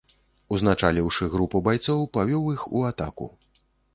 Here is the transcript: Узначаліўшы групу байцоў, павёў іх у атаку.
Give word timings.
Узначаліўшы 0.55 1.27
групу 1.33 1.61
байцоў, 1.67 2.01
павёў 2.19 2.49
іх 2.57 2.65
у 2.79 2.83
атаку. 2.91 3.29